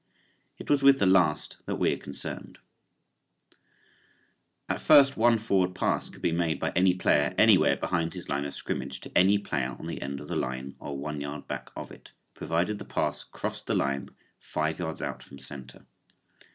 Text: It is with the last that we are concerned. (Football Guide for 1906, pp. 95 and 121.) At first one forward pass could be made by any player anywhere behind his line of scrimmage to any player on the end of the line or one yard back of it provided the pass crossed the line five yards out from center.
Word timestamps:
It 0.57 0.71
is 0.71 0.81
with 0.81 0.97
the 0.97 1.05
last 1.05 1.57
that 1.67 1.75
we 1.75 1.93
are 1.93 1.95
concerned. 1.95 2.57
(Football 4.65 4.69
Guide 4.69 4.81
for 4.81 4.93
1906, 5.13 5.13
pp. 5.13 5.13
95 5.13 5.13
and 5.13 5.13
121.) 5.13 5.13
At 5.13 5.13
first 5.13 5.17
one 5.17 5.37
forward 5.37 5.75
pass 5.75 6.09
could 6.09 6.21
be 6.23 6.31
made 6.31 6.59
by 6.59 6.71
any 6.75 6.93
player 6.95 7.35
anywhere 7.37 7.75
behind 7.77 8.13
his 8.15 8.27
line 8.27 8.45
of 8.45 8.55
scrimmage 8.55 8.99
to 9.01 9.15
any 9.15 9.37
player 9.37 9.75
on 9.77 9.85
the 9.85 10.01
end 10.01 10.19
of 10.19 10.27
the 10.27 10.35
line 10.35 10.75
or 10.79 10.97
one 10.97 11.21
yard 11.21 11.47
back 11.47 11.69
of 11.75 11.91
it 11.91 12.09
provided 12.33 12.79
the 12.79 12.85
pass 12.85 13.23
crossed 13.23 13.67
the 13.67 13.75
line 13.75 14.09
five 14.39 14.79
yards 14.79 15.03
out 15.03 15.21
from 15.21 15.37
center. 15.37 15.85